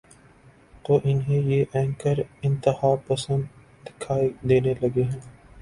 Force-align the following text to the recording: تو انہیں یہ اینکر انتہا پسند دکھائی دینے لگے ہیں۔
تو 0.85 0.99
انہیں 1.03 1.41
یہ 1.41 1.65
اینکر 1.73 2.19
انتہا 2.41 2.93
پسند 3.07 3.43
دکھائی 3.85 4.29
دینے 4.49 4.73
لگے 4.81 5.03
ہیں۔ 5.03 5.19